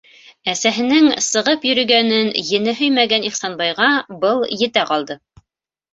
-Әсәһенең 0.53 1.09
сығып 1.25 1.67
йөрөгәнен 1.71 2.31
ене 2.57 2.75
һөймәгән 2.81 3.29
Ихсанбайға 3.31 3.91
был 4.25 4.43
етә 4.65 4.91
ҡалды. 4.93 5.21